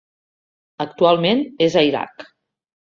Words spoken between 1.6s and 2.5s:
és a Iraq.